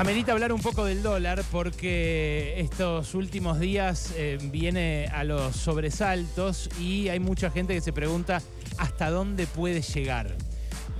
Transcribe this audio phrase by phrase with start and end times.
[0.00, 6.70] Amerita hablar un poco del dólar porque estos últimos días eh, viene a los sobresaltos
[6.80, 8.40] y hay mucha gente que se pregunta
[8.78, 10.34] hasta dónde puede llegar.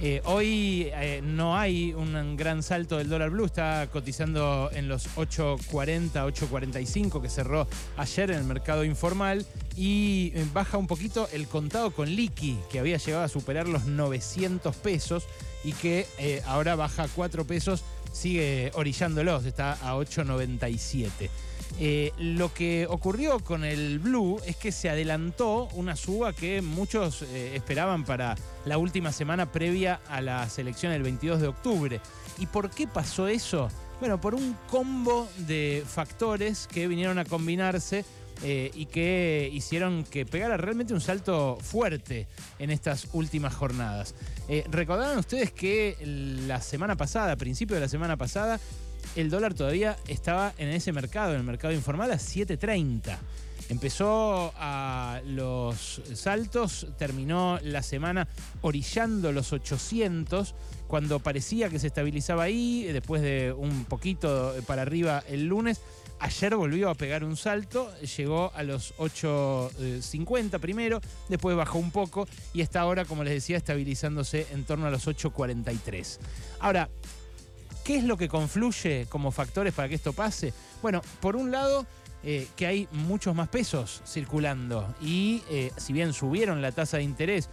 [0.03, 5.09] Eh, hoy eh, no hay un gran salto del dólar blue, está cotizando en los
[5.17, 9.47] 8.40, 8.45 que cerró ayer en el mercado informal
[9.77, 14.77] y baja un poquito el contado con liqui que había llegado a superar los 900
[14.77, 15.25] pesos
[15.65, 16.07] y que
[16.47, 21.31] ahora baja 4 pesos sigue orillándolos, está a 8.97.
[21.79, 27.23] Eh, lo que ocurrió con el Blue es que se adelantó una suba que muchos
[27.23, 32.01] eh, esperaban para la última semana previa a la selección del 22 de octubre.
[32.39, 33.71] ¿Y por qué pasó eso?
[34.01, 38.05] Bueno, por un combo de factores que vinieron a combinarse
[38.43, 42.27] eh, y que hicieron que pegara realmente un salto fuerte
[42.59, 44.15] en estas últimas jornadas.
[44.49, 45.97] Eh, recordarán ustedes que
[46.47, 48.59] la semana pasada, a principio de la semana pasada,
[49.15, 53.19] el dólar todavía estaba en ese mercado, en el mercado informal, a 7.30.
[53.69, 58.27] Empezó a los saltos, terminó la semana
[58.63, 60.55] orillando los 800,
[60.89, 65.81] cuando parecía que se estabilizaba ahí, después de un poquito para arriba el lunes,
[66.21, 72.29] Ayer volvió a pegar un salto, llegó a los 8.50 primero, después bajó un poco
[72.53, 76.19] y está ahora, como les decía, estabilizándose en torno a los 8.43.
[76.61, 76.91] Ahora,
[77.85, 80.53] ¿qué es lo que confluye como factores para que esto pase?
[80.83, 81.87] Bueno, por un lado,
[82.23, 87.03] eh, que hay muchos más pesos circulando y eh, si bien subieron la tasa de
[87.03, 87.49] interés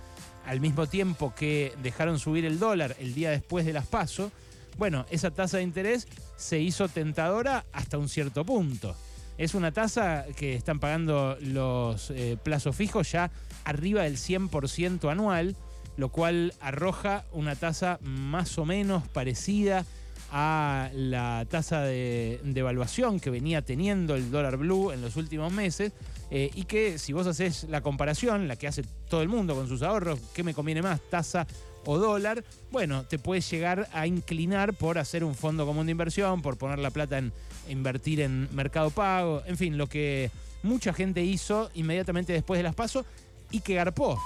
[0.46, 4.34] al mismo tiempo que dejaron subir el dólar el día después de las pasos,
[4.78, 8.96] bueno, esa tasa de interés se hizo tentadora hasta un cierto punto.
[9.38, 13.30] Es una tasa que están pagando los eh, plazos fijos ya
[13.66, 15.56] arriba del 100% anual,
[15.96, 19.86] lo cual arroja una tasa más o menos parecida
[20.32, 25.94] a la tasa de, evaluación que venía teniendo el dólar blue en los últimos meses
[26.32, 29.68] eh, y que si vos haces la comparación, la que hace todo el mundo con
[29.68, 31.48] sus ahorros, ¿qué me conviene más, tasa
[31.88, 32.44] o dólar?
[32.70, 36.80] Bueno, te puedes llegar a inclinar por hacer un fondo común de inversión, por poner
[36.80, 37.32] la plata en
[37.70, 40.30] invertir en mercado pago, en fin, lo que
[40.64, 43.06] mucha gente hizo inmediatamente después de las pasos
[43.52, 44.22] y que garpó.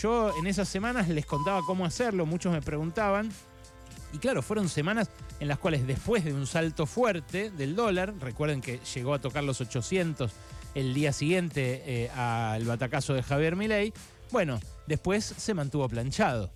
[0.00, 3.30] Yo en esas semanas les contaba cómo hacerlo, muchos me preguntaban
[4.12, 5.08] y claro, fueron semanas
[5.40, 9.42] en las cuales después de un salto fuerte del dólar, recuerden que llegó a tocar
[9.42, 10.30] los 800
[10.74, 13.92] el día siguiente eh, al batacazo de Javier Milei,
[14.30, 16.50] bueno, después se mantuvo planchado.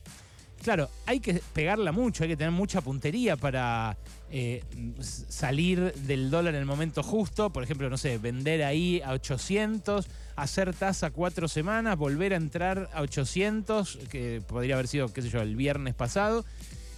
[0.65, 3.99] Claro, hay que pegarla mucho, hay que tener mucha puntería para
[4.31, 4.65] eh,
[5.03, 7.51] salir del dólar en el momento justo.
[7.51, 12.89] Por ejemplo, no sé, vender ahí a 800, hacer tasa cuatro semanas, volver a entrar
[12.95, 16.47] a 800, que podría haber sido, qué sé yo, el viernes pasado,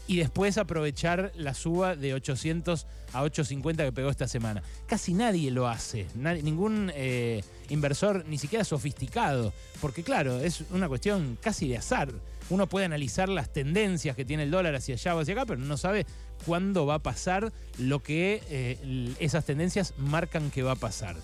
[0.06, 4.62] y después aprovechar la suba de 800 a 850 que pegó esta semana.
[4.86, 11.38] Casi nadie lo hace, ningún eh, inversor, ni siquiera sofisticado, porque claro, es una cuestión
[11.40, 12.12] casi de azar.
[12.48, 15.60] Uno puede analizar las tendencias que tiene el dólar hacia allá o hacia acá, pero
[15.60, 16.06] no sabe
[16.44, 21.16] cuándo va a pasar lo que eh, esas tendencias marcan que va a pasar.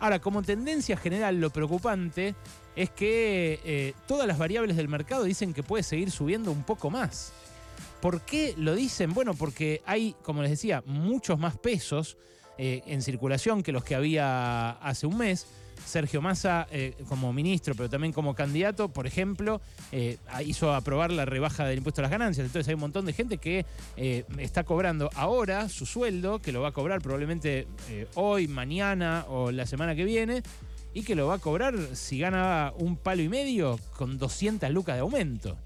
[0.00, 2.34] Ahora, como tendencia general, lo preocupante
[2.74, 6.90] es que eh, todas las variables del mercado dicen que puede seguir subiendo un poco
[6.90, 7.32] más.
[8.00, 9.12] ¿Por qué lo dicen?
[9.12, 12.16] Bueno, porque hay, como les decía, muchos más pesos
[12.56, 15.46] eh, en circulación que los que había hace un mes.
[15.86, 19.62] Sergio Massa, eh, como ministro, pero también como candidato, por ejemplo,
[19.92, 22.46] eh, hizo aprobar la rebaja del impuesto a las ganancias.
[22.46, 23.64] Entonces hay un montón de gente que
[24.38, 27.66] está cobrando ahora su sueldo, que lo va a cobrar probablemente
[28.14, 30.42] hoy, mañana o la semana que viene,
[30.92, 34.96] y que lo va a cobrar si gana un palo y medio con 200 lucas
[34.96, 35.56] de aumento.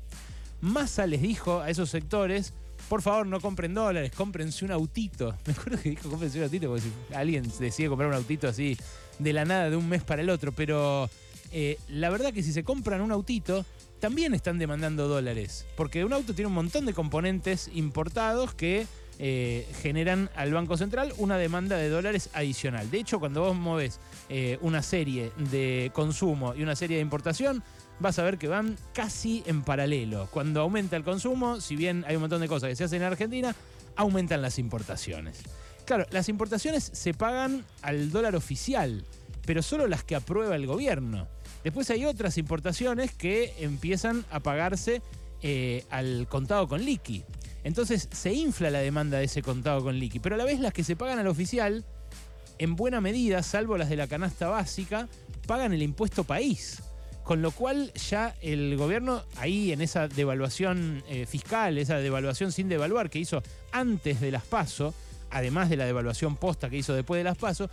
[0.64, 2.54] Massa les dijo a esos sectores,
[2.88, 5.36] por favor no compren dólares, cómprense un autito.
[5.46, 8.78] Me acuerdo que dijo cómprense un autito, porque si alguien decide comprar un autito así
[9.18, 11.10] de la nada de un mes para el otro, pero
[11.52, 13.66] eh, la verdad que si se compran un autito,
[14.00, 18.86] también están demandando dólares, porque un auto tiene un montón de componentes importados que
[19.18, 22.90] eh, generan al Banco Central una demanda de dólares adicional.
[22.90, 27.62] De hecho, cuando vos moves eh, una serie de consumo y una serie de importación,
[28.00, 30.28] vas a ver que van casi en paralelo.
[30.30, 33.08] Cuando aumenta el consumo, si bien hay un montón de cosas que se hacen en
[33.08, 33.54] Argentina,
[33.96, 35.42] aumentan las importaciones.
[35.84, 39.04] Claro, las importaciones se pagan al dólar oficial,
[39.46, 41.28] pero solo las que aprueba el gobierno.
[41.62, 45.02] Después hay otras importaciones que empiezan a pagarse
[45.42, 47.24] eh, al contado con liqui.
[47.64, 50.72] Entonces se infla la demanda de ese contado con liqui, pero a la vez las
[50.72, 51.84] que se pagan al oficial,
[52.58, 55.08] en buena medida, salvo las de la canasta básica,
[55.46, 56.82] pagan el impuesto país.
[57.24, 62.68] Con lo cual ya el gobierno ahí en esa devaluación eh, fiscal, esa devaluación sin
[62.68, 64.92] devaluar que hizo antes de las PASO,
[65.30, 67.70] además de la devaluación posta que hizo después de las pasos,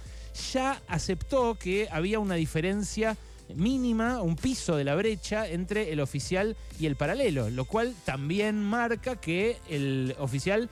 [0.53, 3.17] ya aceptó que había una diferencia
[3.55, 8.63] mínima, un piso de la brecha entre el oficial y el paralelo, lo cual también
[8.63, 10.69] marca que el oficial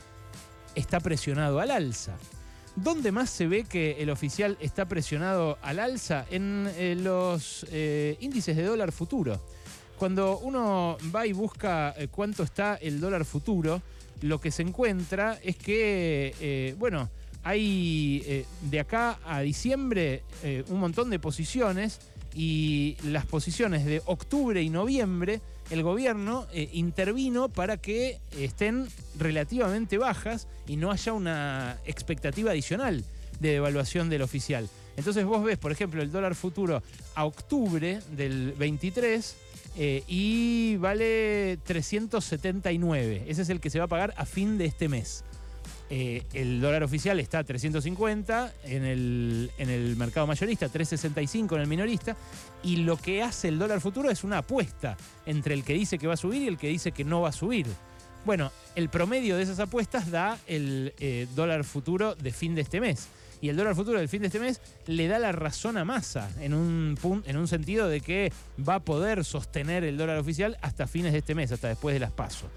[0.75, 2.17] está presionado al alza.
[2.75, 6.25] ¿Dónde más se ve que el oficial está presionado al alza?
[6.31, 9.41] En eh, los eh, índices de dólar futuro.
[9.97, 13.81] Cuando uno va y busca eh, cuánto está el dólar futuro,
[14.21, 17.09] lo que se encuentra es que, bueno,
[17.43, 20.23] hay de acá a diciembre
[20.67, 22.01] un montón de posiciones
[22.33, 28.87] y las posiciones de octubre y noviembre, el gobierno eh, intervino para que estén
[29.17, 33.03] relativamente bajas y no haya una expectativa adicional
[33.39, 34.69] de devaluación del oficial.
[34.97, 36.83] Entonces vos ves, por ejemplo, el dólar futuro
[37.15, 39.35] a octubre del 23
[39.77, 43.23] eh, y vale 379.
[43.27, 45.23] Ese es el que se va a pagar a fin de este mes.
[45.91, 51.61] Eh, el dólar oficial está a 350 en el, en el mercado mayorista, 365 en
[51.61, 52.15] el minorista,
[52.63, 56.05] y lo que hace el dólar futuro es una apuesta entre el que dice que
[56.05, 57.65] va a subir y el que dice que no va a subir.
[58.25, 62.79] Bueno, el promedio de esas apuestas da el eh, dólar futuro de fin de este
[62.79, 63.07] mes.
[63.41, 66.29] Y el dólar futuro del fin de este mes le da la razón a Massa
[66.41, 68.33] en un, en un sentido de que
[68.67, 72.01] va a poder sostener el dólar oficial hasta fines de este mes, hasta después de
[72.01, 72.49] las pasos.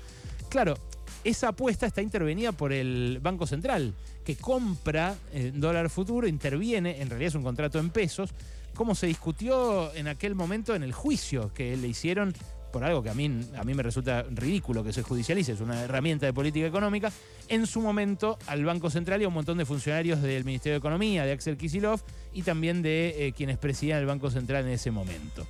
[0.49, 0.75] Claro,
[1.25, 7.09] esa apuesta está intervenida por el Banco Central, que compra eh, dólar futuro, interviene, en
[7.09, 8.31] realidad es un contrato en pesos,
[8.75, 12.35] como se discutió en aquel momento en el juicio que le hicieron
[12.73, 15.83] por algo que a mí, a mí me resulta ridículo que se judicialice, es una
[15.83, 17.13] herramienta de política económica,
[17.49, 20.79] en su momento al Banco Central y a un montón de funcionarios del Ministerio de
[20.79, 22.01] Economía, de Axel Kisilov,
[22.33, 25.47] y también de eh, quienes presidían el Banco Central en ese momento.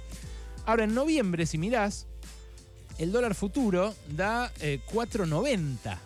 [0.66, 2.08] Ahora, en noviembre, si mirás,
[2.98, 5.92] el dólar futuro da 4.90.
[5.92, 5.96] Eh,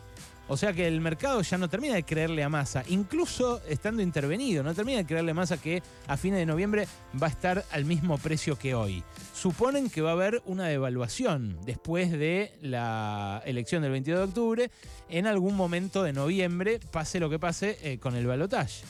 [0.48, 4.62] o sea que el mercado ya no termina de creerle a masa, incluso estando intervenido,
[4.62, 6.86] no termina de creerle a masa que a fines de noviembre
[7.20, 9.02] va a estar al mismo precio que hoy.
[9.34, 14.70] Suponen que va a haber una devaluación después de la elección del 22 de octubre,
[15.08, 18.84] en algún momento de noviembre, pase lo que pase eh, con el balotaje.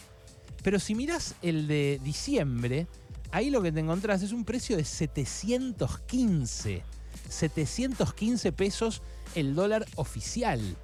[0.62, 2.86] Pero si miras el de diciembre,
[3.30, 6.95] ahí lo que te encontrás es un precio de 715
[7.28, 9.02] 715 pesos
[9.34, 10.76] el dólar oficial.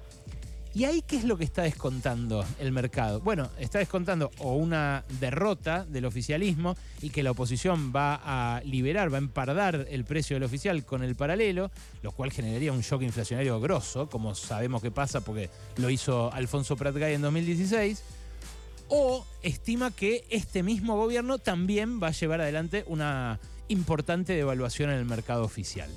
[0.75, 3.19] ¿Y ahí qué es lo que está descontando el mercado?
[3.19, 9.13] Bueno, está descontando o una derrota del oficialismo y que la oposición va a liberar,
[9.13, 11.69] va a empardar el precio del oficial con el paralelo,
[12.01, 16.75] lo cual generaría un shock inflacionario grosso, como sabemos que pasa porque lo hizo Alfonso
[16.75, 18.03] Pratgay en 2016,
[18.89, 24.97] o estima que este mismo gobierno también va a llevar adelante una importante devaluación en
[24.97, 25.89] el mercado oficial.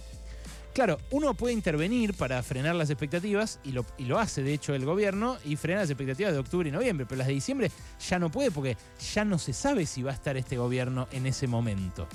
[0.76, 5.38] Claro, uno puede intervenir para frenar las expectativas, y lo, hace de hecho el gobierno,
[5.43, 7.70] y frena las expectativas de octubre y noviembre, pero las de diciembre
[8.06, 8.76] ya no puede porque
[9.14, 12.06] ya no se sabe si va a estar este gobierno en ese momento.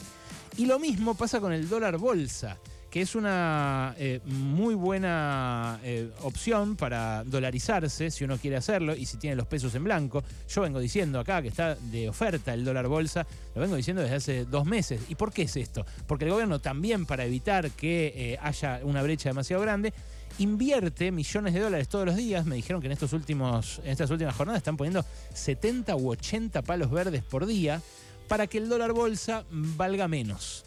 [0.57, 2.59] Y lo mismo pasa con el dólar bolsa
[2.91, 9.05] que es una eh, muy buena eh, opción para dolarizarse si uno quiere hacerlo y
[9.05, 10.25] si tiene los pesos en blanco.
[10.49, 14.15] Yo vengo diciendo acá que está de oferta el dólar bolsa, lo vengo diciendo desde
[14.15, 14.99] hace dos meses.
[15.07, 15.85] ¿Y por qué es esto?
[16.05, 19.93] Porque el gobierno también para evitar que eh, haya una brecha demasiado grande,
[20.37, 22.45] invierte millones de dólares todos los días.
[22.45, 26.61] Me dijeron que en, estos últimos, en estas últimas jornadas están poniendo 70 u 80
[26.63, 27.81] palos verdes por día
[28.27, 30.65] para que el dólar bolsa valga menos.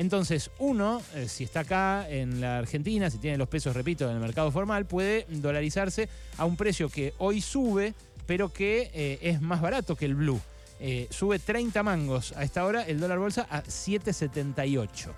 [0.00, 4.14] Entonces, uno, eh, si está acá en la Argentina, si tiene los pesos, repito, en
[4.14, 7.92] el mercado formal, puede dolarizarse a un precio que hoy sube,
[8.24, 10.40] pero que eh, es más barato que el blue.
[10.80, 15.10] Eh, sube 30 mangos a esta hora, el dólar bolsa a 7,78.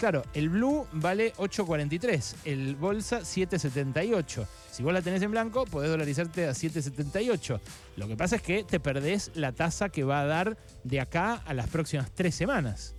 [0.00, 4.46] Claro, el blue vale 8.43, el bolsa 7.78.
[4.72, 7.60] Si vos la tenés en blanco, podés dolarizarte a 7.78.
[7.94, 11.34] Lo que pasa es que te perdés la tasa que va a dar de acá
[11.46, 12.96] a las próximas tres semanas.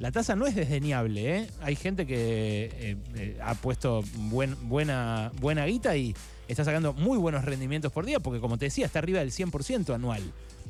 [0.00, 1.50] La tasa no es desdeñable, ¿eh?
[1.60, 6.16] Hay gente que eh, eh, ha puesto buena, buena guita y
[6.48, 9.94] está sacando muy buenos rendimientos por día, porque como te decía, está arriba del 100%
[9.94, 10.22] anual.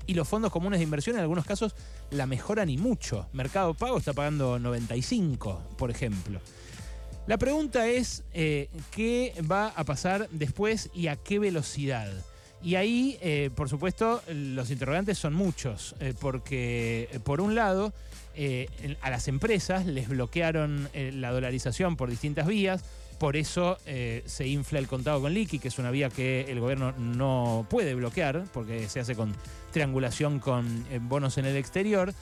[0.09, 1.77] Y los fondos comunes de inversión en algunos casos
[2.11, 3.29] la mejoran y mucho.
[3.33, 6.41] Mercado Pago está pagando 95, por ejemplo.
[7.29, 12.11] La pregunta es, ¿qué va a pasar después y a qué velocidad?
[12.63, 17.93] Y ahí, por supuesto, los interrogantes son muchos, porque por un lado,
[18.37, 22.85] eh, a las empresas les bloquearon eh, la dolarización por distintas vías.
[23.19, 26.61] Por eso eh, se infla el contado con liqui, que es una vía que el
[26.61, 29.35] gobierno no puede bloquear, porque se hace con
[29.73, 32.15] triangulación con bonos en el exterior.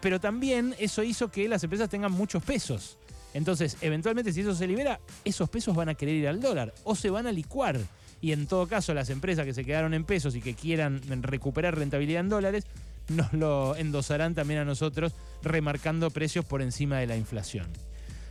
[0.00, 2.98] pero también eso hizo que las empresas tengan muchos pesos.
[3.32, 6.96] Entonces, eventualmente, si eso se libera, esos pesos van a querer ir al dólar o
[6.96, 7.78] se van a licuar
[8.20, 11.76] y en todo caso las empresas que se quedaron en pesos y que quieran recuperar
[11.76, 12.64] rentabilidad en dólares,
[13.08, 17.66] nos lo endosarán también a nosotros, remarcando precios por encima de la inflación.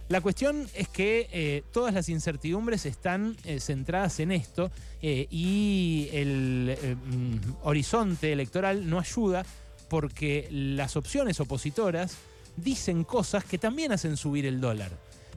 [0.10, 6.08] La cuestión es que eh, todas las incertidumbres están eh, centradas en esto eh, y
[6.14, 9.46] el mm, horizonte electoral no ayuda
[9.90, 12.16] porque las opciones opositoras
[12.56, 14.92] dicen cosas que también hacen subir el dólar.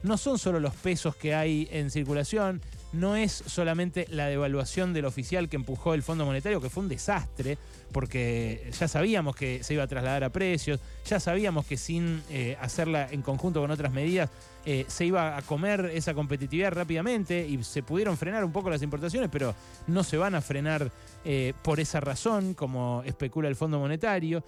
[0.05, 5.05] No son solo los pesos que hay en circulación, no es solamente la devaluación del
[5.05, 7.57] oficial que empujó el Fondo Monetario, que fue un desastre,
[7.93, 12.57] porque ya sabíamos que se iba a trasladar a precios, ya sabíamos que sin eh,
[12.61, 14.31] hacerla en conjunto con otras medidas
[14.65, 18.83] eh, se iba a comer esa competitividad rápidamente y se pudieron frenar un poco las
[18.83, 19.55] importaciones, pero
[19.87, 20.91] no se van a frenar
[21.25, 24.45] eh, por esa razón, como especula el Fondo Monetario.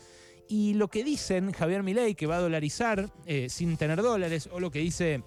[0.48, 3.08] Y lo que dicen Javier Milei, que va a dolarizar
[3.48, 5.22] sin tener dólares, o lo que dice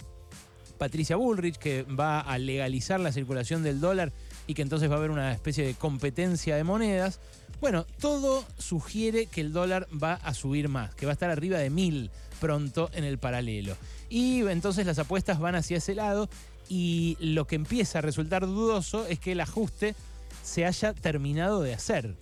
[0.78, 4.12] Patricia Bullrich, que va a legalizar la circulación del dólar
[4.48, 7.20] y que entonces va a haber una especie de competencia de monedas.
[7.62, 11.58] Bueno, todo sugiere que el dólar va a subir más, que va a estar arriba
[11.58, 13.76] de mil pronto en el paralelo.
[14.10, 16.30] Y entonces las apuestas van hacia ese lado
[16.70, 19.96] y lo que empieza a resultar dudoso es que el ajuste
[20.44, 22.16] se haya terminado de hacer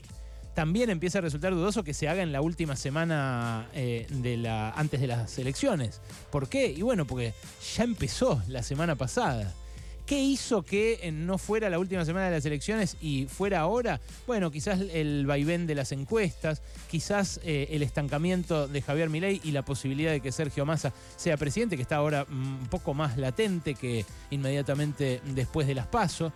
[0.53, 4.71] también empieza a resultar dudoso que se haga en la última semana eh, de la,
[4.71, 6.01] antes de las elecciones.
[6.31, 6.67] ¿Por qué?
[6.67, 7.33] Y bueno, porque
[7.75, 9.53] ya empezó la semana pasada.
[10.05, 14.01] ¿Qué hizo que eh, no fuera la última semana de las elecciones y fuera ahora?
[14.27, 19.51] Bueno, quizás el vaivén de las encuestas, quizás eh, el estancamiento de Javier Milei y
[19.51, 23.75] la posibilidad de que Sergio Massa sea presidente, que está ahora un poco más latente
[23.75, 26.33] que inmediatamente después de las pasos.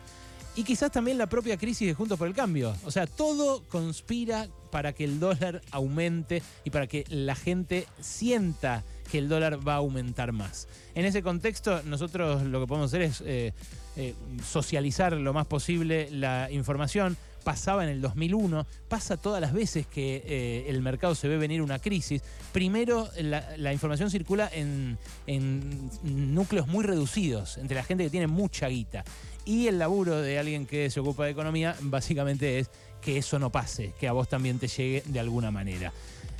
[0.57, 2.75] Y quizás también la propia crisis de Juntos por el Cambio.
[2.83, 8.83] O sea, todo conspira para que el dólar aumente y para que la gente sienta
[9.11, 10.67] que el dólar va a aumentar más.
[10.95, 13.53] En ese contexto, nosotros lo que podemos hacer es eh,
[13.97, 17.17] eh, socializar lo más posible la información.
[17.43, 21.61] Pasaba en el 2001, pasa todas las veces que eh, el mercado se ve venir
[21.61, 22.23] una crisis.
[22.51, 24.97] Primero, la, información circula en,
[25.27, 25.89] en
[26.33, 29.05] núcleos muy reducidos, entre la gente que tiene mucha guita.
[29.47, 32.69] Y el laburo de alguien que se ocupa de economía básicamente es
[33.01, 35.93] que eso no pase, que a vos también te llegue de alguna manera.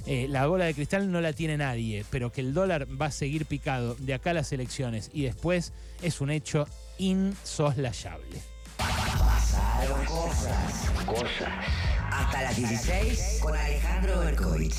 [0.06, 3.12] Eh, la bola de cristal no la tiene nadie, pero que el dólar va a
[3.12, 5.72] seguir picado de acá a las elecciones y después
[6.02, 8.42] es un hecho insoslayable.
[8.76, 10.92] Pasaron cosas.
[11.06, 11.50] Cosas.
[12.12, 14.74] Hasta las 16 con Alejandro Berkovich.